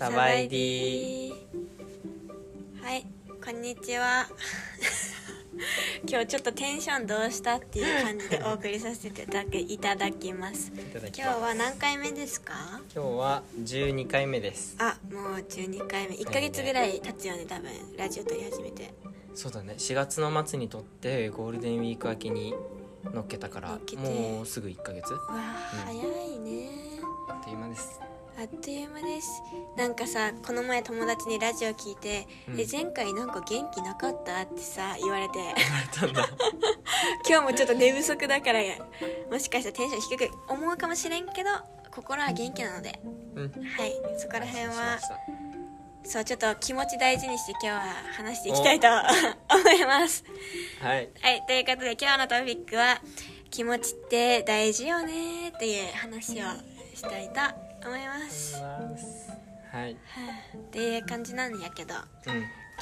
[0.00, 1.30] サバイディ
[2.82, 3.06] はい
[3.44, 4.26] こんにちは。
[6.08, 9.26] 今日ちょっとテンションどうしたっていう感じでお送りさせてい
[9.78, 10.72] ただきます。
[10.74, 12.80] 今日は何回目ですか？
[12.94, 14.74] 今日は12回目です。
[14.78, 16.14] あもう12回目。
[16.16, 18.94] 1ヶ月ぐらい経つよね多分ラジオ撮り始めて。
[19.34, 19.74] そうだね。
[19.76, 22.54] 4月の末にとってゴールデンウィーク明けに
[23.04, 25.12] 乗っけたからもうすぐ1ヶ月。
[25.12, 26.70] わあ、うん、早いね。
[27.28, 28.00] あっという間です
[28.40, 29.42] あっという間です。
[29.76, 35.34] なんかさこの前友達にラジオ聞いて「うん、え前回なんか元気なかった?」ってさ言われて。
[35.34, 35.56] 言われ
[35.92, 36.26] たんだ。
[37.28, 38.60] 今日もちょっと寝不足だから
[39.30, 41.50] もしかしたらテンション低く思うかもしれんけど
[41.90, 42.98] 心は元気なので、
[43.34, 44.98] うん、はいそこら辺は。
[46.02, 47.80] そうちょっと気持ち大事にして今日は
[48.16, 48.88] 話していきたいと
[49.54, 50.24] 思います。
[50.80, 53.02] はい、はい、ということで今日のトピックは
[53.50, 56.46] 「気持ちって大事よね」っていう話を
[56.94, 57.69] したいと思います
[59.72, 59.96] はい、っ
[60.70, 62.00] ていう感じなんやけど、うん、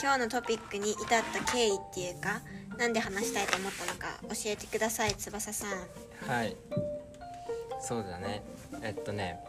[0.01, 2.41] 今日のトピックに至った経緯っていうか
[2.79, 5.71] なんで話したいと思ったのか教えてください翼さん。
[6.31, 6.57] はい。
[7.81, 8.43] そうだね。
[8.83, 9.41] えっとね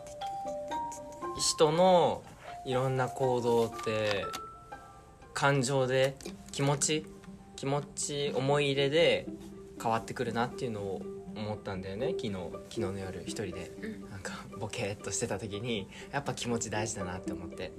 [1.38, 2.24] 人の
[2.66, 4.26] いろんな行動って
[5.34, 6.16] 感情で
[6.52, 7.06] 気持ち
[7.56, 9.28] 気持ち思い入れで
[9.82, 11.02] 変わってくるなっていうのを
[11.40, 12.10] 思ったんだよね。
[12.10, 13.72] 昨日昨日の夜一人で、
[14.10, 17.72] なんかボケーっとしてた時にやっぱ気持ち大事だなって思って、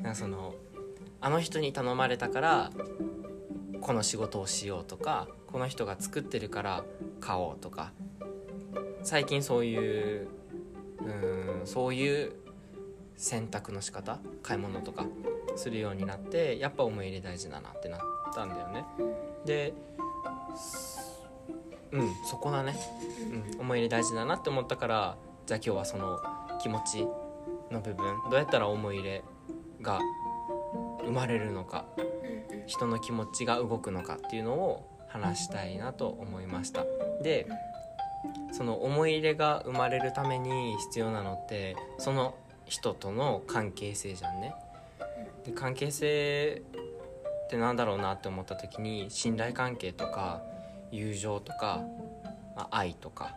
[0.00, 0.54] なんかその
[1.20, 2.72] あの人に頼まれたから
[3.80, 6.84] この仕事をしようとかこの人が作ってるから
[7.20, 7.92] 買おうとか。
[9.04, 10.28] 最近そういう
[11.00, 12.32] うんそういう
[13.16, 15.06] 選択の仕方買い物とか
[15.56, 18.00] するようになってやっぱ思い入れ大事だなってなっ
[18.32, 18.84] たんだよね。
[19.44, 19.74] で
[21.92, 22.14] うん。
[22.24, 22.74] そこだね、
[23.56, 26.18] うん、思い入れ大事だなって思ったからじゃあ今日はその
[26.60, 27.06] 気持ち
[27.70, 27.96] の部分
[28.30, 29.24] どうやったら思い入れ
[29.80, 30.00] が
[31.04, 31.84] 生まれるのか
[32.66, 36.84] 人の気持ちが動くのかっていうのを話したいなと思いました。
[37.22, 37.46] で
[38.52, 42.34] その思い入れが生まれるために必要なのってその
[42.66, 44.54] 人との関係性じゃんね。
[45.44, 46.62] で関係性
[47.46, 50.42] ってなんだろうなって思った時に信頼関係とか
[50.92, 51.82] 友情とか、
[52.54, 53.34] まあ、愛とか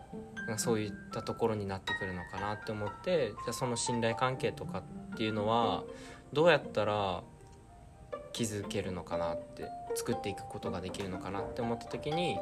[0.57, 4.83] そういったところになってくるのかなって思ってじゃその信頼関係とか
[5.13, 5.83] っていうのは
[6.33, 7.23] どうやったら
[8.33, 12.41] 築けるのかなって作っていくことができるのかなって思った時にや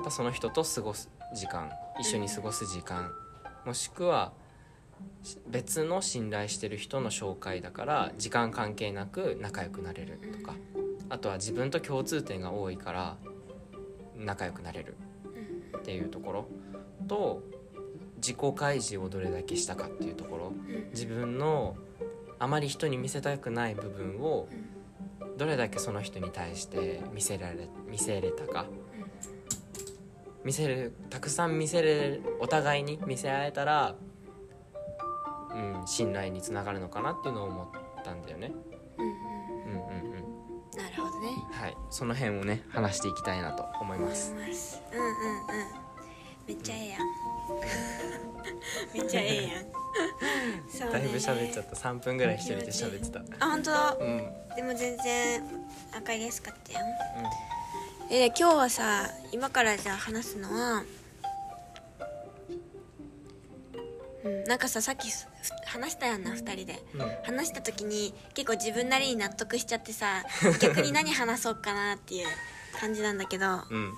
[0.00, 3.10] っぱその人と過ごす時間一緒に過ごす時間
[3.66, 4.32] もしくは
[5.48, 10.54] 別の信頼してる人の紹介だから時間関係なく仲良くなれるとか
[11.08, 13.16] あとは自分と共通点が多いから
[14.18, 14.96] 仲良くなれる
[15.78, 16.48] っていうところ。
[17.06, 17.42] と
[18.16, 20.52] 自己開示をどれだけしたかっていうところ。
[20.90, 21.76] 自分の
[22.38, 24.48] あまり人に見せたくない部分を
[25.36, 28.66] どれだけその人に対して見せられ見せれたか。
[30.44, 33.96] 見せるたくさん見せれお互いに見せ合えたら、
[35.50, 37.66] うん、信頼につながるのかなっていうのを思っ
[38.04, 38.52] たんだよね。
[38.98, 40.17] うんうんうん
[40.76, 41.28] なるほどね。
[41.52, 41.76] はい。
[41.90, 44.32] その辺をね話していきたいなと思います。
[44.32, 44.52] うんうんうん。
[46.46, 47.00] めっちゃええやん。
[48.94, 49.78] めっちゃええやん。
[50.70, 51.76] そう、ね、だいぶ喋っちゃった。
[51.76, 53.20] 3分ぐらい一人で喋ってた。
[53.44, 53.70] あ本当？
[53.70, 54.18] だ、うん、
[54.56, 55.42] でも全然
[55.96, 56.84] 赤いですかったよ、
[58.08, 60.82] うん、えー、今日はさ今からじゃあ話すのは
[64.24, 65.08] うん、なんかささっき
[65.66, 70.24] 話したやんな2人で、うん、話した時に結構自分なりに納得しちゃってさ
[70.60, 72.26] 逆に何話そうかなっていう
[72.80, 73.92] 感じなんだけど、うん、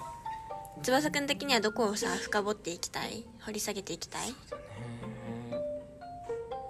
[0.82, 3.24] 翼くん的にはどこをさ深掘っていきたい？
[3.44, 4.34] 掘り下げていきたい？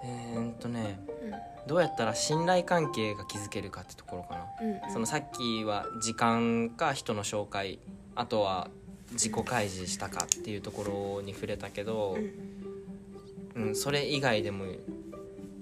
[0.03, 1.27] えー、っとね、う
[1.65, 7.79] ん、どうやったら信頼関係が築けるかってところかな、うんうん、そのさっきは時間か人の紹介
[8.15, 8.69] あとは
[9.11, 12.57] 自己開示したかっていうところに触れたけど、うん
[13.55, 14.65] うん、それ以外でも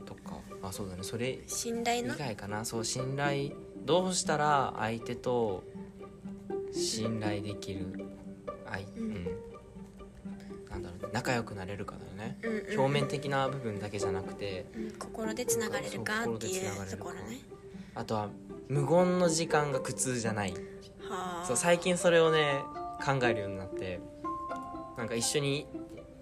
[0.06, 0.40] とか。
[0.62, 1.04] あそうだね。
[1.04, 2.66] それ信頼の以外かな。
[2.66, 3.52] そう信頼。
[3.86, 5.64] どうしたら相手と
[6.72, 8.06] 信頼できる
[8.66, 9.28] 相、うん、
[10.70, 17.40] なんだろう仲良くなれるかだよね、うんうん、表面的な部分だけじゃなくて、うん、心でつながれるかっていうところね。
[17.96, 18.30] あとは
[18.68, 20.54] 無言の時間が苦痛じゃない。
[21.48, 22.60] そう最近それをね
[23.04, 24.00] 考えるようになって。
[24.98, 25.66] なんか一緒に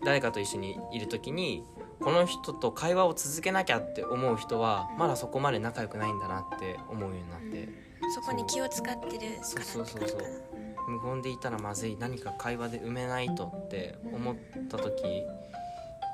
[0.04, 1.64] 誰かと一緒にいる時に
[2.00, 7.70] この人と会話を続けなきゃって思う人はまだそこまで仲良くないんだなって思うようになって、
[8.02, 10.48] うん、そこに気を使ってるからそうそうそう
[10.88, 11.98] 無言でいたらまずい。
[12.00, 14.36] 何か会話で埋めないとって思っ
[14.70, 15.04] た時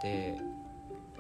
[0.02, 0.36] で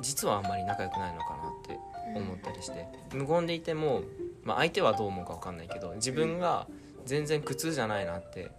[0.01, 1.79] 実はあんまり仲良くないのかなって
[2.15, 2.87] 思ったりして。
[3.13, 4.01] 無言でいても、
[4.43, 6.67] まあ、相手はどう思うか分かんないけど自分が
[7.05, 8.49] 全然苦痛じゃないなって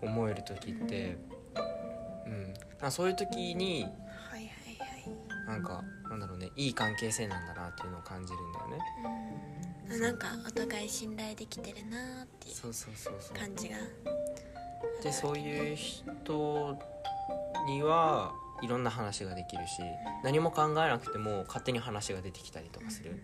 [0.00, 1.18] 思える時って、
[2.26, 2.54] うん、
[2.88, 3.82] そういう時に、
[4.30, 4.48] はいはい
[5.48, 8.78] はい、なんかなんだろうねいい関係性なんだなっていうのを感じるんだよね。
[9.90, 13.76] うん、なんかお互い信頼できてるなっていう感じが。
[15.02, 16.78] でそういう人
[17.66, 18.32] には
[18.62, 19.82] いろんな話ができるし
[20.22, 23.22] 何も考えなくても勝手に話が出てきたりとかする、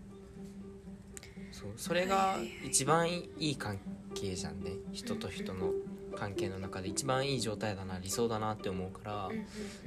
[1.53, 1.73] そう。
[1.77, 3.79] それが一番いい関
[4.15, 4.73] 係じゃんね。
[4.93, 5.73] 人と人の
[6.17, 9.29] 関係の中で一番いい状態だな理想だなって思うから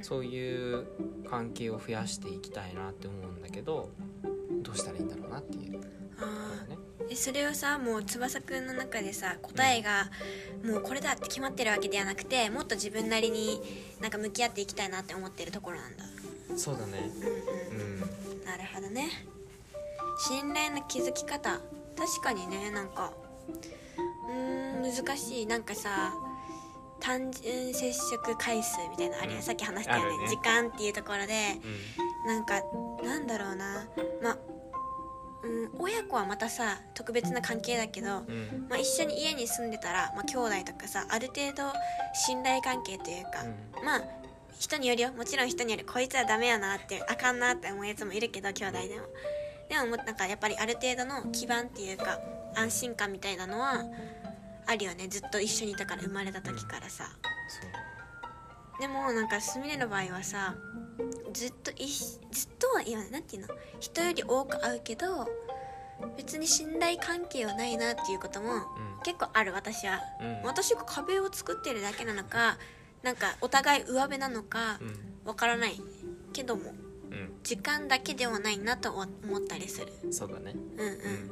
[0.01, 0.87] そういう
[1.29, 3.89] 関係を増やしていきたいなって思うんだけど
[4.61, 5.79] どうしたらいいんだろうなっていう。
[7.09, 10.11] えそれをさもう翼くんの中でさ答えが
[10.63, 13.59] もうこれだって決まってるわけではなくてもっと自分なりに
[13.99, 16.03] なんか向き合っていきたいなって思ってるところなんだ。
[16.55, 17.09] そうだね。
[17.71, 19.09] うんうん、うん、なるほどね。
[20.27, 21.61] 信頼の築き方。
[21.97, 23.11] 確かにねなんか
[23.47, 23.78] うん
[24.79, 25.45] 難しい。
[25.45, 26.13] なんかさ
[26.99, 31.33] 単純接触回数みたいなあるよ、うん、さっき話したよね、ね、時間っていうところで、
[32.25, 32.61] うん、なんか
[33.03, 33.87] なんだろうな。
[34.21, 34.37] まあ
[35.41, 41.71] うん、親子はまたさ特別な関係だけど、うん、まあ、一緒に家に住んでたら、まあ、兄弟とかさある程度
[42.13, 44.01] 信頼関係というか、うん、まあ
[44.59, 45.13] 人によるよ。
[45.13, 45.85] もちろん人による。
[45.85, 49.05] こいつはダメやなってあかんなって思うやつもいるけど兄弟でも。
[49.69, 52.19] でもなんかやっぱりある程度の基盤っていうか
[52.55, 53.85] 安心感みたいなのは
[54.69, 55.07] あるよね。
[55.07, 57.05] ずっと一緒にいたから生まれた時からさ、
[58.75, 60.55] うん、でもなんかすみれの場合はさ
[61.33, 63.11] ずっといずっとは言わない。
[63.13, 63.55] 何て言うの？
[63.79, 65.27] 人より多く会うけど
[66.15, 68.51] 別に信頼関係はないなっていうことも
[69.03, 72.57] 結構ある私は、うん、私が壁を作ってるだけなのか
[73.01, 74.79] なんかお互い上辺なのか
[75.25, 75.81] わからない
[76.31, 76.73] けども、
[77.11, 79.03] うん、時間だけではないなと思
[79.37, 79.91] ったりする。
[80.11, 80.53] そうだね。
[80.77, 80.87] うん。
[80.87, 81.31] うん、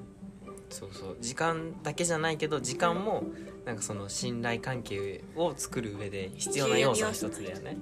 [0.70, 3.24] そうそう時間だけじゃないけど時間も
[3.66, 7.78] なんかその信頼関係を作る上で必要な要素の一つだよね。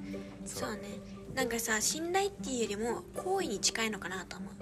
[0.45, 0.71] そう。
[0.71, 0.79] ね。
[1.33, 4.53] なんかさ信頼っていうよりも好意に近いのかなと思う。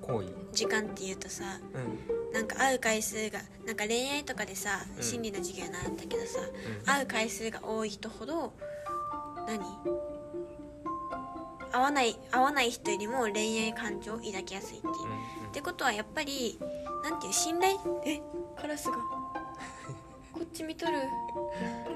[0.00, 0.32] 好意？
[0.52, 1.44] 時間っていうとさ、
[1.74, 8.52] うん、なんか会う回数がなんか恋愛とかでさ、うん、心理の授業習ったけどさ、うん、会う回数が多い人ほど
[9.46, 9.60] 何？
[11.72, 16.58] 会わない会わない人よりも恋愛感情を抱きやすいっていう、うんうん、ってことはやっぱり
[17.02, 17.76] なんていう信頼？
[18.04, 18.20] え？
[18.60, 18.96] カラスが。
[20.32, 20.98] こっち見とる。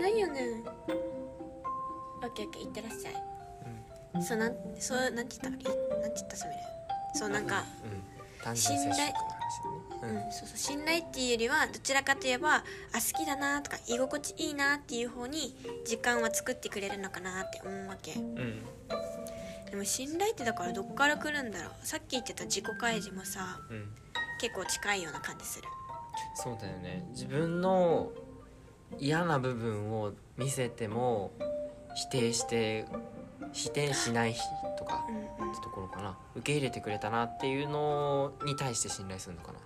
[0.01, 0.45] 何やねん。
[0.63, 4.23] オッケーオッケーいってらっしゃい。
[4.23, 6.37] そうなんそうなんて言ったなんて言った？
[6.37, 6.53] それ。
[7.15, 7.65] そうなんか、
[8.47, 9.13] うん、信頼？
[10.03, 12.63] うん、そうそう信頼っていうよりはどちらかといえばあ
[12.95, 15.57] 好きだなとか居心地いいなっていう方に
[15.87, 18.63] 時間は作ってくれるのかなって思うわけ、うん、
[19.71, 21.87] でも信頼ってだからどっから来るんだろう。
[21.87, 23.89] さっき言ってた自己開示もさ、うん、
[24.41, 25.69] 結構近いような感じする。
[26.35, 27.07] そうだよね。
[27.11, 28.13] 自分の
[28.99, 31.33] 嫌な部分を見せても
[31.95, 32.87] 否定して
[33.53, 34.35] 否定しない
[34.79, 35.05] とか
[35.51, 36.17] ってところかな。
[36.37, 39.59] 受け入れてくれたなっていうのに対して信頼するのかな、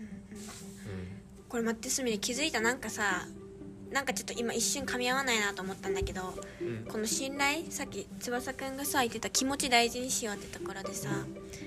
[0.00, 0.12] うんうん、
[1.48, 3.26] これ待ってすみれ気づいたなんかさ
[3.92, 6.22] なんかちょっと今一瞬噛み合わないなと思ったんだけど、
[6.62, 11.10] うん、この信頼さっき翼くんがさ言ってた気持ち大事にしようってところでさ、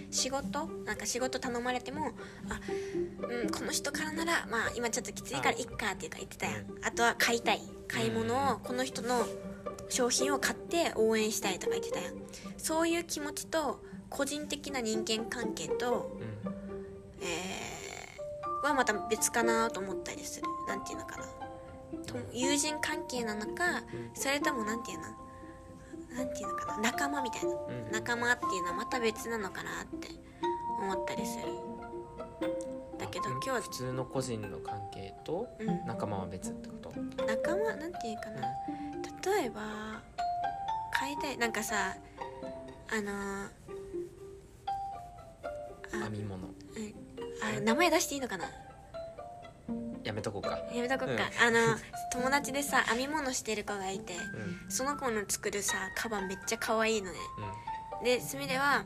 [0.10, 0.66] 仕事？
[0.86, 2.12] なんか仕事頼まれても
[2.50, 2.60] あ
[3.22, 5.62] うんこの人からならまあ今ちょっときついからい。
[5.62, 6.66] っかっていうか言ってたやん。
[6.84, 7.62] あとは買いたい。
[7.88, 9.28] 買い物をこの人の
[9.90, 12.14] 商品を買って応援したいとか言ってたやん。
[12.58, 13.80] そういう気持ちと
[14.10, 20.48] 個人的な人間関係と、うん、えー、はまた別かなと思ったりする。
[20.68, 21.24] 何て言うのかな。
[21.26, 21.45] と
[22.34, 23.84] 友人関係なのか、
[24.14, 25.08] それとも何て言うの？
[26.16, 26.78] 何て言うのかな？
[26.92, 27.56] 仲間みたいな、う
[27.90, 30.10] ん、仲間っていうのはまた別なのかなって
[30.82, 31.44] 思ったりする。
[32.98, 35.48] だけど今日は普通の個人の関係と
[35.86, 37.76] 仲間は別ってこと、うん、仲間？
[37.76, 38.42] なんていうかな、
[39.40, 39.62] 例えば
[40.94, 41.98] 買いたいなんかさ
[42.90, 43.50] あの
[45.92, 46.48] 編み物。
[47.44, 48.46] あ名前出していいのかな？
[50.06, 50.60] やめとこうか。
[50.74, 51.78] やめとこうか、うん、あの
[52.14, 57.18] 友達でさ編み物してる子がいて、うん、その子の作るさカバンめっちゃ可愛いのね、
[58.00, 58.86] うん、ですみれは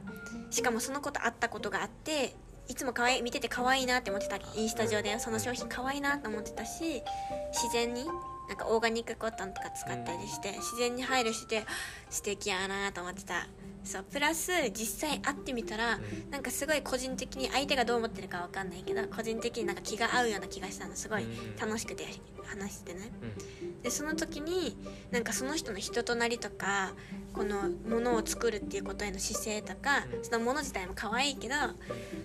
[0.49, 2.35] しかもその子と会ったことがあって
[2.69, 5.19] いつも可愛い見てて可愛いなって思ってたインスタ上で。
[5.19, 7.03] その商品可愛いなと思ってたし
[7.51, 8.05] 自然に
[8.47, 11.65] なんかオーガニックコットンとか使ったりして、自然に配慮して
[12.09, 13.47] 素敵やなと思ってた
[13.83, 16.31] そうプラス実際会ってみたら、うん。
[16.31, 21.55] なんかすごい個人的に相手がどう思ってるかわかんないけど個人的になんか気が合うような気がしたのすごいうん。
[21.55, 22.05] 楽しくて
[22.45, 23.11] 話してね。
[23.21, 23.81] うん。
[23.81, 24.77] でその時に
[25.11, 26.93] なんかその人の人となりとか
[27.33, 30.23] このものを作るっていうことへの姿勢とか、うん。
[30.23, 31.55] そのもの自体も可愛いけど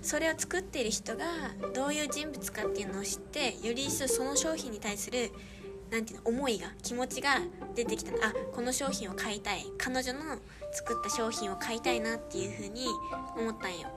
[0.02, 1.24] それを作っている人が
[1.74, 5.30] どういう人物かっていうのを知ってより一層その商品に対する
[5.94, 7.38] なんていうの思いが気持ちが
[7.76, 8.10] 出てきた。
[8.10, 9.64] のあこの商品を買いたい。
[9.78, 10.20] 彼女の
[10.72, 12.88] 作った商品を買いたいなっていうふうに
[13.38, 13.88] 思ったんよ。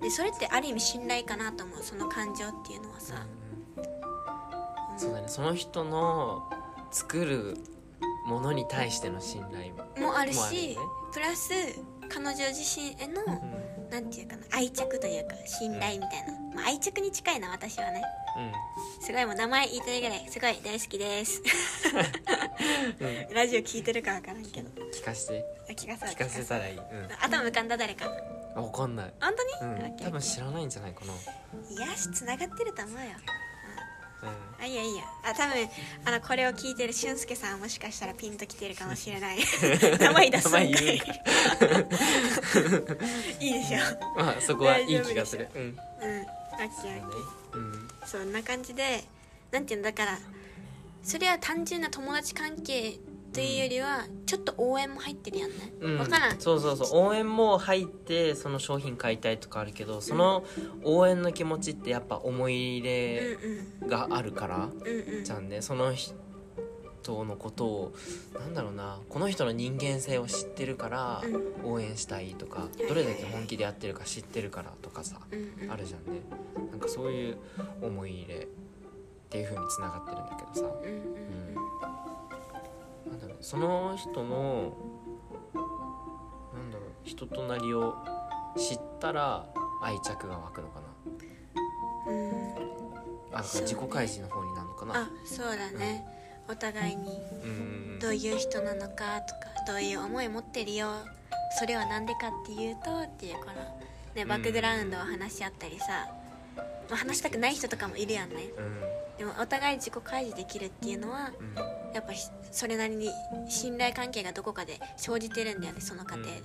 [0.00, 1.82] でそれってある意味信頼かなと思う。
[1.82, 3.26] その感情っていうのはさ、
[3.76, 4.98] うん。
[4.98, 5.24] そうだね。
[5.26, 6.48] その人の
[6.92, 7.56] 作る
[8.26, 10.74] ものに対しての信頼も、もあるもあるよね。
[10.74, 10.78] し
[11.12, 11.50] プラス
[12.08, 13.60] 彼女自身へのうん。
[13.90, 18.00] なんていうかな愛着というか信頼みたいな、まあ、愛着に近いな私はね
[19.10, 21.42] すごいもう名前言いたいぐらいすごい大好きです。
[23.00, 24.70] うん、うん、ラジオ聞いてるか分からんけど。
[24.94, 25.44] 聞かして。
[25.68, 26.84] あ聞かせ聞かせたらいい、うん、
[27.20, 28.04] 頭浮かんだ誰か。
[28.54, 29.96] あわかんない、本当に、うん。
[29.96, 33.06] 多分知らないんじゃないかな、いやしつながってると思うよ。
[34.22, 34.28] うん。
[34.62, 35.68] あいいやいいやあ多分
[36.04, 39.38] あのこれを聞いてる俊介さんはもしかしたらピンときてるかもしれない。
[39.98, 40.74] 名前出すんかい いい
[43.54, 43.78] でしょ。
[44.16, 45.48] まあそこはいい気がする。
[45.52, 45.62] うん。
[45.62, 45.76] うん
[46.66, 49.04] オッケーオッケーうんそんな感じで
[49.50, 50.18] なんていうのだから
[51.02, 52.98] それは単純な友達関係
[53.32, 55.98] というよりはちょっと応援も入ってるやんね、うん。
[55.98, 56.40] 分からん。
[56.40, 57.06] そうそうそう。
[57.06, 60.42] 応援も入ってその商品買いたいとかあるけどその
[60.82, 63.38] 応援の気持ちってやっぱ思い入れ
[63.80, 65.18] うんがあるからうんうん。
[65.18, 65.62] うんじゃんね。
[65.62, 66.14] その人
[67.08, 67.92] のことを
[68.38, 71.72] なんだろうなこの人の人間性を知ってるからうん。
[71.72, 75.70] 応援したいとかどれだけ本気でやってるか知ってるからとかさうんうん。
[75.70, 76.22] あるじゃんね。
[76.70, 77.36] なんかそういう
[77.82, 78.46] 思い入れっ
[79.28, 80.74] ていう風につながってるんだけどさ。
[80.82, 81.54] うんうん
[83.10, 84.76] なんだろうその人の
[86.54, 87.94] なんだろう人となりを
[88.56, 89.46] 知ったら
[89.82, 90.86] 愛着が湧くのかな。
[92.06, 92.30] うん。
[92.30, 92.70] うん
[93.32, 95.02] あ自己開示の方になるのかな。
[95.02, 96.04] あそうだね、
[96.50, 97.98] お互いにうん。
[98.00, 100.90] どういう人なのかとかどういう思い持ってるよ
[101.58, 103.52] それは何でかっていうとっていうこの
[104.14, 106.08] ねバックグラウンドを話し合ったりさ、
[106.56, 108.36] まあ、話したくない人とかもいるやんね。
[108.56, 108.80] うん。
[109.18, 111.54] でもお互い自己開示できるっていうのはうん。
[111.94, 113.10] やっぱひそれなりに
[113.48, 116.42] 信頼関係がどこかで生じてるんだよねその過程で。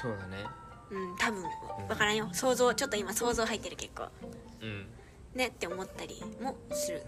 [0.00, 0.44] そうだね。
[0.90, 1.42] うん、多分。
[1.88, 2.28] 分からんよ。
[2.32, 4.08] 想像ちょっと今想像入ってる結構。
[4.62, 4.86] うん。
[5.34, 7.02] ねって思ったりもする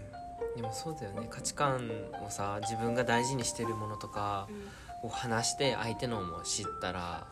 [0.57, 1.27] でもそうだよね。
[1.29, 1.89] 価値観
[2.25, 4.49] をさ自分が大事にしてるものとか
[5.03, 7.27] を話して相手のも知ったら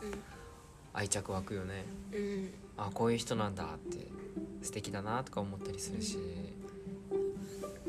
[0.93, 1.85] 愛着湧くよね。
[2.13, 2.19] うん。
[2.19, 4.05] うんあこういう人なんだって
[4.61, 6.19] 素敵だなとか思ったりするし。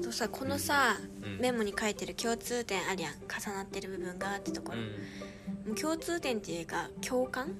[0.01, 1.39] とさこのさ、うん。
[1.41, 3.15] メモに書いてる共通点ありゃん。
[3.15, 7.53] 重なってる部分がってところ、もう共通点っていうか共感？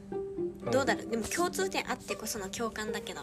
[0.65, 0.71] うん。
[0.71, 1.07] どうだろう？
[1.09, 3.23] でも共通点あってこその共感だけど。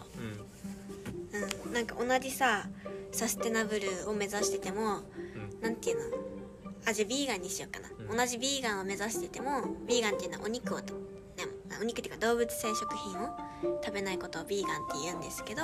[1.31, 1.65] うん。
[1.65, 1.73] うん。
[1.73, 2.67] なんか同じさ
[3.13, 5.61] サステナブルを目指しててもうん。
[5.61, 6.17] なんていうの？
[6.85, 8.17] あじゃあビーガンにしようかな、うん。
[8.17, 10.99] 同じビーガンを目指しててもビーガンっていうのはお肉をと、ね、
[11.79, 13.29] お肉っていうか動物性食品を
[13.81, 15.61] 食べないことをビーガンって言うんですけど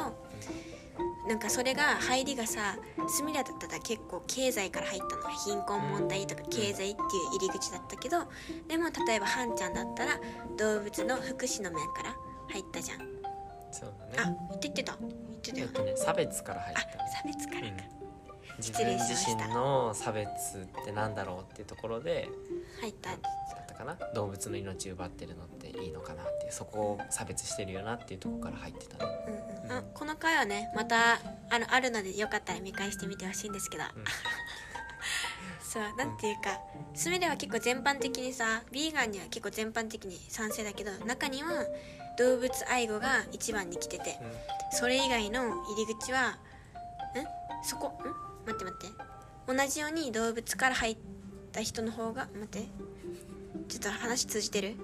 [1.27, 2.77] なんかそれが入りがさ
[3.07, 6.95] スミラだったら結構経済から入ったの貧困問題とか経済っていう
[7.37, 8.19] 入り口だったけど
[8.67, 10.19] でも例えばハンちゃんだったら
[10.57, 12.15] 動物の福祉の面から
[12.49, 12.99] 入ったじゃん。
[13.71, 14.97] そうあだね言ってた
[15.41, 15.93] 言ってたよえっとね。
[15.97, 17.67] 差別から入っあた差別からか、
[18.57, 22.27] 自分自身の差別ってなんだろうっていうところで
[22.81, 23.11] 入った。
[23.11, 23.19] だっ
[23.67, 23.97] たかな？
[24.13, 29.77] 動物の命奪ってるのっていいのかなってそこを差別してるよなっていうところから入ってたねうんうん。
[29.77, 31.13] あこの回はねまた
[31.49, 33.83] あのあるのでよかったら見返してみてほしいんですけど、
[35.61, 36.59] そうなんていうか
[36.95, 41.49] スミレは結構全般的にさビーガンには結構全般的に賛成だけど中には
[42.19, 44.19] 動物愛護が一番に来てて。
[44.71, 46.35] それ以外の入り口はん？
[47.63, 47.87] そこ？
[47.87, 47.91] ん？
[48.45, 48.87] 待って待って。
[49.47, 50.97] 同じように動物から入っ
[51.51, 52.67] た人の方が待って。
[53.67, 54.75] ちょっと話通じてる？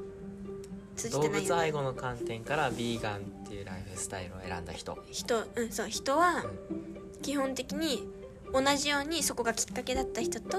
[0.96, 4.98] 通じ動てないよ、ね、物愛護の観点からビーガンっていうライフスタイルを選んだ人。
[5.12, 6.46] 人うんそう人は
[7.22, 8.08] 基本的に
[8.54, 10.58] 同じようにそこがきっかけだった人と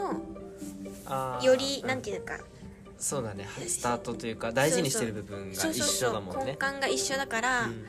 [1.43, 2.39] よりうんなんていうか
[2.99, 3.49] そうだね。
[3.67, 7.85] スタートというか大事にしてる部分が一緒だもん根ね幹が一緒だから、うん。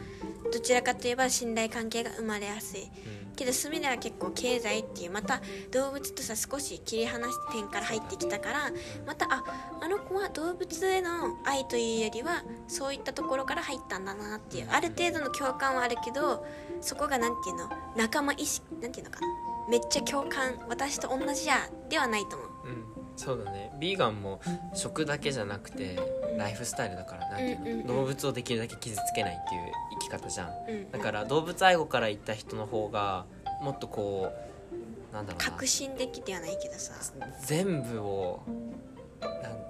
[0.52, 2.90] どちらかといえば信頼関係が生まれやすい。
[3.36, 8.72] けどスミレは結構経済っていうまた動物とさ少し切り離して点から入ってきたから
[9.06, 9.44] またあ
[9.80, 16.44] あの子は動物への愛というよりはそういったところから入ったんだなっていうある程度の共感はあるけど
[16.82, 17.70] そこがなんていうの？
[17.96, 19.28] 仲間意識なんていうのかな？
[19.70, 22.50] めっちゃ共感私と同じやではないと思う。
[22.66, 23.72] うんそうだね。
[23.80, 24.40] ビーガンも
[24.74, 26.00] 食だけじゃなくて
[26.38, 27.88] ライフスタイルだからなんていうの、うんうんうん。
[27.88, 29.62] 動物をできるだけ傷つけないっていう
[30.00, 30.50] 生き方じゃん。
[30.70, 30.92] うん。
[30.92, 33.26] だから動物愛護から言った人の方が
[33.62, 35.52] もっとこうなんだろうな。
[35.52, 36.94] 革新的ではないけどさ。
[37.42, 38.42] 全部を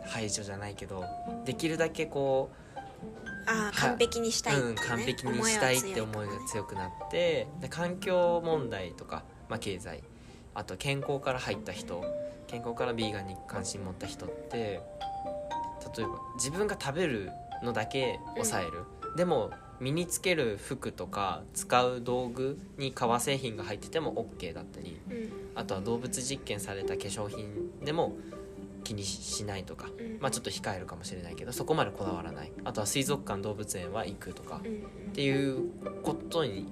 [0.05, 1.05] 排除じゃないけど
[1.45, 2.49] できるだけこ
[3.45, 4.69] ああ完璧にしたう、いね。
[4.69, 10.03] うん、完璧にしたいって思いが強強くなってで環境問題とか、まあ、経済
[10.57, 12.03] あと健康から入った人
[12.47, 17.29] 健康からビーガンに関心持った人って例えば自分が食べる
[17.63, 18.83] のだけ抑える、
[19.15, 25.29] でも身につける服とか使う道具に革製品が入ってても OK だったりうん。
[25.53, 28.15] あとは動物実験された化粧品でも
[28.83, 30.17] 気にしないとか、うん。
[30.19, 32.51] まあちょっと控えるかもしれないけどそこまでこだわらない。
[32.63, 34.71] あとは水族館動物園は行くとか、うん。
[35.11, 35.69] っていう
[36.03, 36.67] ことに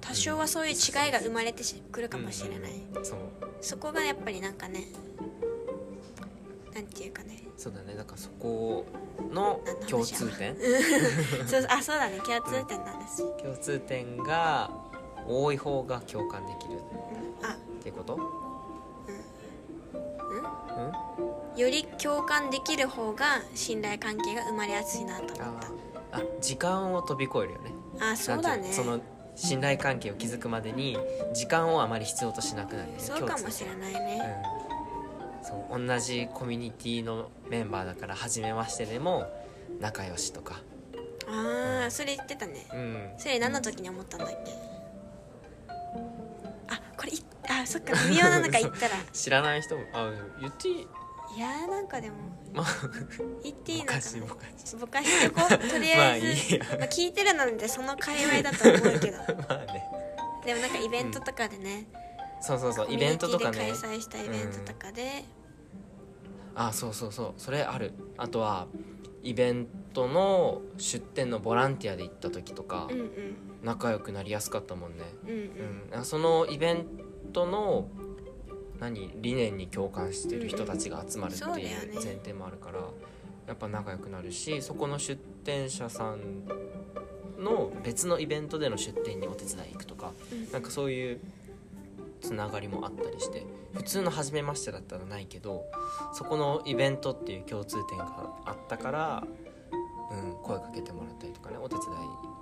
[0.00, 3.18] 多少はそういう違いが生まれてくるかもしれない、そう
[3.60, 4.86] そこがやっぱりなんかね
[6.74, 7.42] なんていうかね。
[7.56, 7.94] そうだね。
[7.94, 8.86] だからそこ
[9.32, 10.56] の共通点。
[11.46, 12.18] そうあそうだね。
[12.20, 14.70] 共通点なんです、共通点が
[15.28, 16.74] 多い方が共感できる。
[16.74, 17.46] うん。
[17.46, 17.52] あ。
[17.52, 18.14] っていうこと？
[18.14, 18.18] う
[21.56, 21.60] ん。
[21.60, 25.56] より共感できる方が信頼関係が生まれやすいなと思っ
[26.12, 26.22] あー。
[26.22, 27.72] あ時間を飛び越えるよね。
[27.98, 28.72] たあそうだね。
[28.72, 29.00] その
[29.36, 30.98] 信頼関係を築くまでに
[31.34, 33.00] 時間をあまり必要としなくなるよね。
[33.02, 34.22] そうかもしれないね、
[35.40, 39.26] うん、そう同じコミュニティのメンバーだから初めましてでも
[39.80, 40.60] 仲良しとか、
[41.28, 42.66] ああそれ言ってたね。
[42.72, 44.52] うん、それ何の時に思ったんだっけ？
[46.68, 48.96] あこれいあそっか微妙なのか言ったら。
[48.96, 50.10] い 知らない人もあ
[50.40, 50.86] 言っていい？
[51.38, 52.16] やーなんかでも
[52.52, 52.66] まあ
[53.42, 54.00] 言っていいのかな。
[54.00, 55.20] ぼかしぼかし。
[55.20, 55.58] てこう。
[55.68, 56.78] とりあえず、まあいいや。
[56.78, 59.18] まあ、聞いてるのでその界隈だと思うけど。
[59.48, 59.84] まあね。
[60.44, 61.86] でもなんかイベントとかでね、
[62.40, 63.58] そうそうそうイベントとかね。
[63.58, 65.24] 開催したイベントとかで、
[66.54, 67.34] あそうそうそう。
[67.36, 67.92] それある。
[68.16, 68.66] あとは
[69.22, 73.36] イベントの出店のボランティアで行った時とかうん、うん。
[73.62, 75.04] 仲良くなりやすかったもんね。
[75.24, 75.98] うんうん。
[75.98, 76.86] うん、そのイベン
[77.32, 77.88] トの
[78.80, 82.80] 何理念に共感してる人たちが集まるっていう前提もあるから
[83.46, 86.44] やっぱ仲良くなるしそこの出店者さん
[87.38, 90.52] の別のイベントでの出店にお手伝い行くとかうん。
[90.52, 91.20] なんかそういう
[92.20, 95.64] つながりもあったりして普通の初めましてだったらないけど
[96.12, 99.24] そこのイベントっていう共通点があったから、
[100.10, 101.88] うん、声かけてもらったりとかねお手伝い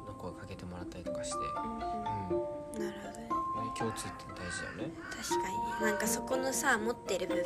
[0.07, 1.45] の声かけてもらったりとかして、うん。
[1.49, 3.38] なるほどね
[3.77, 4.95] 共通点大事だよね。
[5.11, 5.49] 確か
[5.81, 5.87] に。
[5.87, 7.45] なんかそこのさ持ってる部分。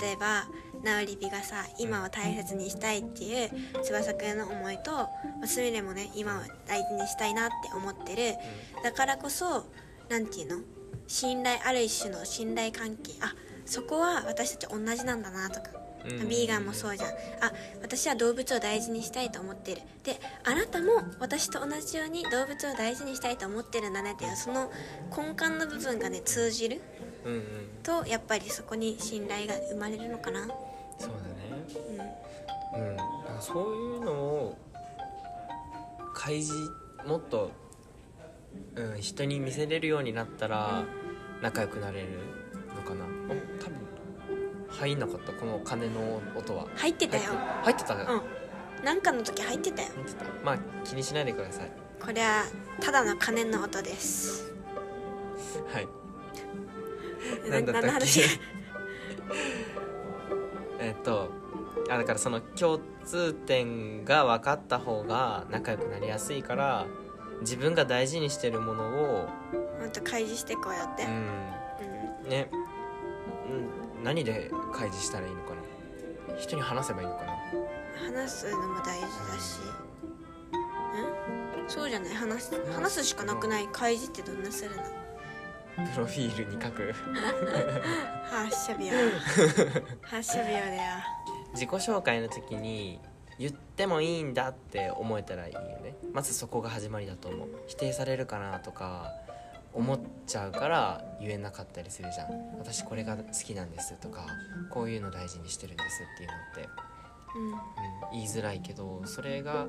[0.00, 0.46] 例えば
[0.82, 3.50] ナオリビがさ今を大切にしたいっていう
[3.84, 5.08] 翼くんの思いとま
[5.44, 8.36] あすみれもね今を大事にしたいなって思ってる。
[8.82, 9.66] だからこそ
[10.08, 10.64] なんていうの？
[11.06, 13.12] 信頼ある一種の信頼関係。
[13.20, 15.70] あそこは私たち同じなんだなとか
[16.08, 17.10] うんビーガンもそうじゃん。
[17.10, 19.82] あ私は動物を大事にしたいと思ってる。
[20.04, 24.70] であなたも私と同じように動物を大事にしたいと思ってるんだねっていうその
[25.16, 26.80] 根幹の部分がね通じる
[27.24, 27.42] うんうん。
[27.82, 30.46] とやっぱりそこに信頼が生まれるのかな。
[30.98, 31.46] そうだね。
[32.74, 32.88] うん。
[32.90, 32.96] うん。
[33.40, 34.58] そういうのを
[36.14, 36.54] 開示
[37.04, 37.50] もっと、
[38.74, 40.84] うん、人に見せれるようになったら
[41.42, 42.08] 仲良くなれる
[42.74, 43.08] のかな、あ
[43.60, 43.85] 多分
[44.78, 46.66] 入んなかったこの鐘の音は。
[46.76, 47.22] 入ってたよ。
[47.62, 48.22] 入ってた入ってたうん。
[48.84, 49.88] なんかの時入ってたよ。
[49.94, 50.24] 入ってた。
[50.44, 51.70] まあ気にしないでください。
[52.00, 52.44] これは
[52.80, 54.52] ただの鐘の音です。
[55.72, 55.88] はい。
[57.50, 58.22] なんだったっけ？
[60.78, 61.30] えっと
[61.88, 66.86] あだからその共通点が分かった方が仲良くなりやすいから
[67.40, 69.28] 自分が大事にしてるものを
[69.80, 71.14] もっと開示してこうよって、ううん。
[71.14, 72.65] うん、
[74.06, 76.38] 何で開示したらいいのかな？
[76.38, 77.32] 人に話せばいいのかな？
[78.22, 79.08] 話すのも大事だ
[79.40, 79.58] し。
[81.66, 82.14] んそうじゃない？
[82.14, 83.68] 話す話すしかなくない？
[83.72, 84.82] 開示ってどんなするの？
[85.92, 86.94] プロフィールに書く。
[88.30, 88.94] 発射日よ
[90.02, 90.82] 発射日よだよ。
[91.54, 93.00] 自己紹介の時に
[93.40, 95.96] 言ってもいいんだって思えたらいいよね。
[96.12, 97.48] まずそこが始まりだと思う。
[97.66, 99.10] 否定されるかなとか
[99.76, 102.56] 思っちゃうから言えなかったりするじゃん。
[102.58, 104.26] 私これが好きなんですとか
[104.70, 106.68] こういうの大事にしてるんですっていうのって、
[107.36, 107.48] うん。
[107.48, 107.58] うん、
[108.12, 109.66] 言いづらいけどそれが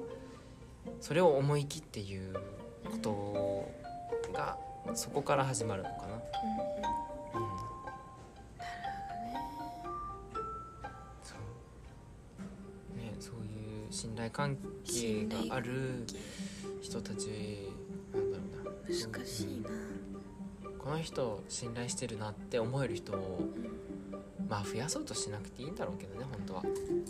[1.01, 2.33] それを思い切って言う
[2.89, 3.69] こと
[4.33, 4.57] が
[4.95, 6.21] そこから始まるのかな、うん、
[11.21, 11.35] そ
[12.95, 12.97] う。
[12.97, 16.05] ねそういう信頼関係がある
[16.81, 17.67] 人たち
[18.13, 18.71] なんだろうな。
[18.87, 19.69] 難しいな
[20.79, 23.39] この人信頼してるなって思える人を
[24.49, 26.63] まあ増やそうとしなくていいんだろうけどね本当は。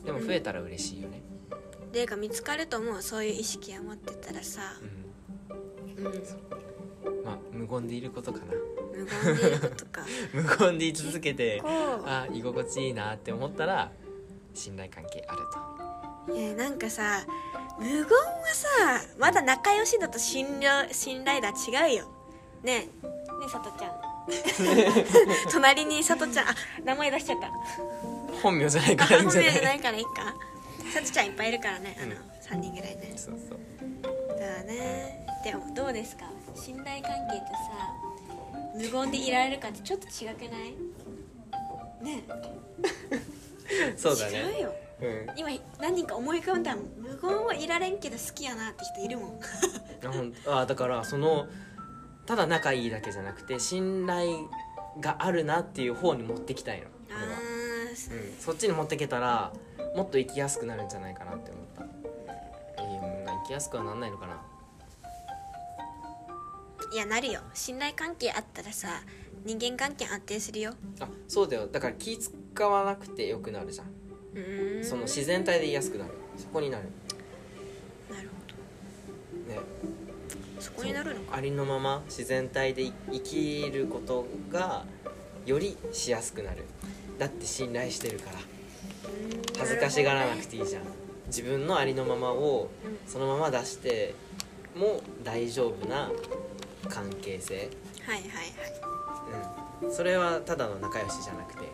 [0.03, 1.21] でも増えたら嬉しいよね。
[1.91, 4.62] でか見つかると思うそういう意識を持ってたらさ。
[5.99, 6.06] うん。
[6.06, 6.13] うん。
[7.23, 8.45] まあ無言でいることかな。
[8.93, 10.01] 無言でいることか。
[10.34, 11.67] 無言で言い続けてこ
[12.06, 13.91] あ居心地いいなって思ったら
[14.53, 15.39] 信頼関係ある
[16.27, 16.34] と。
[16.34, 17.25] ういやなんかさ
[17.80, 18.08] 無言は
[18.53, 18.67] さ
[19.17, 22.12] まだ仲良しだと信頼信頼だ違うよ。
[22.63, 22.89] ね。
[23.03, 23.16] え
[23.49, 23.91] さとちゃん。
[25.51, 26.49] 隣にさとちゃん。
[26.49, 27.51] あ名前出しちゃった。
[28.41, 29.51] 本名じゃないあからいいん本じゃない？
[29.53, 30.10] 名じゃないからいいか。
[30.93, 31.97] さとちゃんいっぱいいるからね。
[32.01, 32.60] あの、うん。
[32.60, 33.13] 3人ぐらいね。
[33.15, 34.39] そうそう。
[34.39, 35.25] だね。
[35.43, 36.25] でもどうですか？
[36.55, 37.93] 信頼関係ってさ
[38.75, 40.75] 無言でいられるかってちょっと違くない？
[42.03, 42.23] ね。
[43.97, 44.73] そうだ違うねよ。
[45.01, 45.27] うん。
[45.36, 49.39] 今何人か思い浮かんだ無言はいられんけど好きやなって人いるもん。
[50.05, 51.47] あほんあだからその
[52.27, 54.49] ただ仲いいだけじゃなくて信頼
[54.99, 56.87] があるなっていう方に持ってきたいの。
[57.07, 57.93] 俺は、う。
[57.93, 57.95] ん、
[58.39, 59.53] そっちに持ってけたら
[59.95, 61.85] もっと生きやすくなるんじゃないかなって思った。
[62.83, 64.41] えー、生きやすくはなんないのかな。
[66.91, 67.41] いやなるよ。
[67.53, 69.01] 信頼関係あったらさ
[69.45, 70.73] 人間関係安定するよ。
[70.99, 71.67] あそうだよ。
[71.67, 73.87] だから気使わなくてよくなるじゃん。
[74.81, 74.83] ん。
[74.83, 76.11] その自然体で言いやすくなる。
[76.37, 76.89] そこになる。
[78.09, 79.55] なるほね。
[79.55, 79.96] ど
[80.67, 84.86] そこになるのかありのまま自然体で生きることが
[85.45, 86.65] よりしやすくなる。
[87.17, 88.38] だって信頼してるから。
[89.58, 90.84] 恥ずかしがらなくるていいじゃん。
[91.27, 94.13] 自分のありのままをうんそのまま出して
[94.75, 96.12] も大丈夫な
[96.89, 99.84] 関係性、はいはいはい。
[99.84, 101.71] うん、それはただの仲良しじゃなくて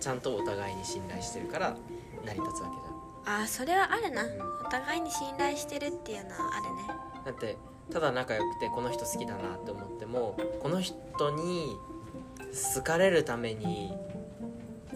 [0.00, 1.76] ちゃんとお互いに信頼してるから
[2.24, 3.40] 成り立つわけじゃん。
[3.40, 4.26] あーそれはあるな、ん。
[4.66, 7.04] お互いに信頼してるっていうのはあるね。
[7.24, 7.56] だって
[7.92, 11.76] ただ仲良くてこの人好きだなって思ってもこの人に
[12.74, 13.92] 好かれるために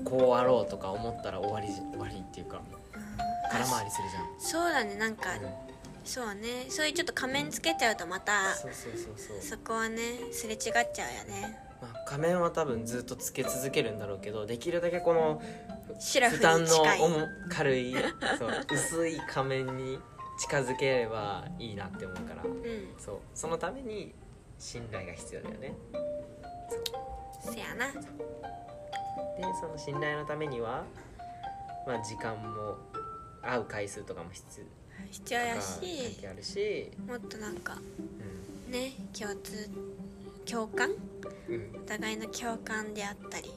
[0.05, 2.79] こうあろうとか思ったら終わりじ終わりっていうかうん
[3.51, 5.69] 空回りするじゃん、そうだねなんか、うん。
[6.05, 6.67] そうね。
[6.69, 9.43] そういうちょっと仮面つけちゃうとまたそうそうそうそう。
[9.43, 9.99] そこはね
[10.33, 11.59] すれ違っちゃうよね。
[11.81, 15.41] まあ、仮面は多分ずっとつけ続けるんだろうけどできるだけこの
[15.99, 16.69] 負担の
[17.51, 17.95] 軽い
[18.39, 19.99] そう薄い仮面に
[20.39, 22.43] 近づければいいなって思うから。
[22.45, 22.95] うん。
[22.99, 23.19] そう。
[23.35, 24.15] そのために
[24.59, 25.75] 信頼が必要だよね。
[27.41, 27.93] せやな。
[27.93, 30.85] でその信頼のためには、
[31.87, 32.77] まあ、時間も
[33.41, 34.67] 会う回数とかも必
[35.13, 37.79] 必要やし係あるし、もっとなんか
[38.69, 39.71] うね共通
[40.45, 40.91] 共感？
[40.91, 40.95] ん
[41.49, 43.53] うん、お互いの共感であったり。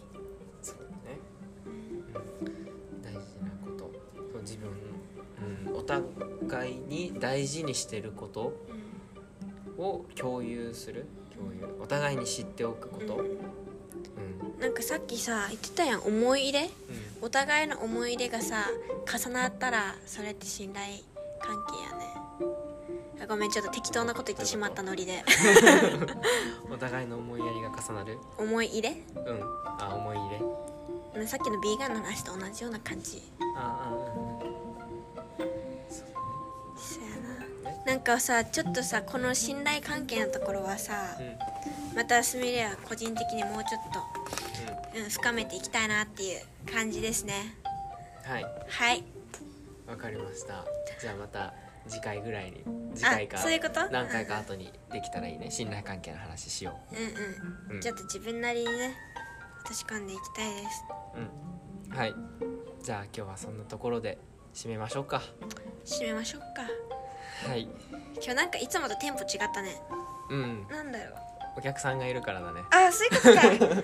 [0.61, 1.19] そうだね、
[1.65, 3.91] うん、大事なこと。
[4.41, 4.75] 自分、うん、
[5.73, 8.53] お互いに大事にしてること
[9.77, 11.05] うんを共有する。
[11.36, 13.25] 共有お互いに知っておくこと、うん。
[13.25, 14.60] うん。
[14.60, 16.69] なんかさっきさ言ってたやん思い入れ？
[17.21, 18.65] お互いの思い入れがさ
[19.12, 20.86] 重なったらそれって信頼
[21.39, 22.13] 関係やね。
[23.23, 25.23] あごめんちょっと適当なこと言ってしまったノリで。
[26.71, 28.17] お互いの思いやりが重なる。
[28.38, 28.89] 思い入れ？
[29.15, 29.41] うん。
[29.79, 30.38] あ思い入れ。
[31.21, 33.21] うんさっきのビーガンの話と同じような感じ。
[33.57, 34.50] ああ
[37.91, 41.25] ななんかさちょっとさこの信頼関係のところはさうん。
[41.25, 41.38] うん
[41.93, 43.82] またすみれは個人的にもうちょっ
[44.93, 46.39] と、うん、深めていきたいなっていう
[46.73, 47.34] 感じですね。
[48.23, 48.45] はい。
[48.69, 49.04] はい。
[49.86, 50.63] わかりました。
[51.01, 51.54] じゃあまた
[51.89, 52.63] 次回ぐらいに
[52.95, 53.89] 次回かあそういうこと？
[53.91, 55.51] 何回か後にできたらいいね。
[55.51, 56.95] 信頼関係の話しよう。
[56.95, 57.82] んうん、うん。
[57.82, 58.95] ちょっと自分なりにね
[59.60, 60.86] 落とし込んでいきたいです。
[61.89, 61.97] ううん。
[61.97, 62.15] はい。
[62.82, 64.17] じゃあ今日はそんなところで
[64.54, 65.21] 締めましょうか。
[65.84, 66.63] 締めましょうか
[67.47, 67.67] はい。
[68.15, 69.81] 今日なんかいつもとテンポ違ったね。
[70.29, 70.67] うん。
[70.69, 72.61] なんだろうお客さんがいるからだね。
[72.71, 73.83] あそういうことか。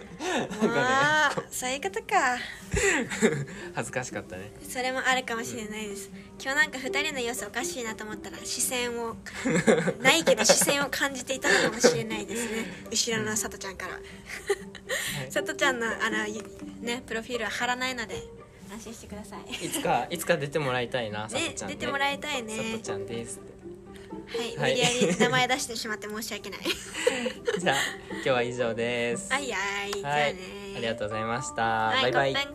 [0.79, 2.38] あーそういうことか。
[3.75, 4.51] 恥ずかしかったね。
[4.67, 6.10] それもあるかもしれないです。
[6.41, 9.17] 今日なんか2人の様子おかしいなと思ったら視線を
[9.99, 12.65] ないけど視線を感じていたのかもしれないですね。
[12.89, 13.93] 後ろのさとちゃんから。
[13.93, 13.99] は
[15.27, 15.31] い。
[15.31, 16.41] さとちゃんのあのゆ
[16.79, 18.15] ねプロフィールは貼らないので
[18.71, 19.65] 安心してください。
[19.65, 22.56] いつかいつか出てもらいたいなね出てもらいたいね。
[22.56, 23.39] さとちゃんです。
[24.27, 24.71] はい、はい。
[24.71, 26.60] 無理やり名前出してしまって申し訳ない。
[27.60, 27.75] じゃあ
[28.13, 29.32] 今日は以上です。
[29.32, 30.39] はいはいじゃあはいね
[30.77, 32.47] ありがとうございました、はいバイバイ